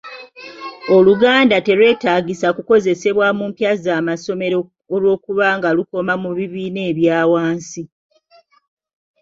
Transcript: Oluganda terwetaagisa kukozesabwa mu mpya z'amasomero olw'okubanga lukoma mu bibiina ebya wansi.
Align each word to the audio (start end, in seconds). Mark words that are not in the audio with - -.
Oluganda 0.95 1.55
terwetaagisa 1.67 2.47
kukozesabwa 2.55 3.27
mu 3.37 3.45
mpya 3.51 3.71
z'amasomero 3.83 4.59
olw'okubanga 4.93 5.69
lukoma 5.77 6.13
mu 6.23 6.29
bibiina 6.37 6.81
ebya 6.89 7.19
wansi. 7.31 7.83